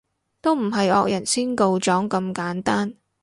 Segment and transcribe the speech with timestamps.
[0.41, 2.95] 都唔係惡人先告狀咁簡單